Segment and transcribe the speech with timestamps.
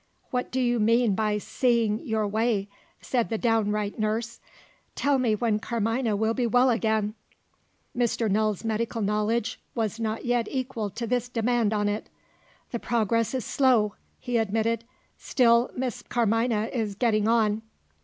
[0.31, 2.67] "What do you mean by seeing your way?"
[3.01, 4.39] said the downright nurse.
[4.95, 7.13] "Tell me when Carmina will be well again."
[7.95, 8.27] Mr.
[8.27, 12.09] Null's medical knowledge was not yet equal to this demand on it.
[12.71, 14.85] "The progress is slow," he admitted,
[15.19, 17.61] "still Miss Carmina is getting on."